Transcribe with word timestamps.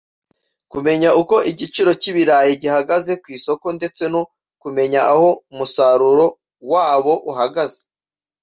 kumenya 0.71 1.09
uko 1.21 1.35
igiciro 1.51 1.91
cy’ibarayi 2.01 2.51
gihagaze 2.63 3.11
ku 3.21 3.27
isoko 3.37 3.65
ndetse 3.77 4.03
no 4.13 4.21
kumenya 4.61 5.01
aho 5.13 5.29
umusaruro 5.51 6.25
wabo 6.71 7.13
uhagaze 7.31 7.81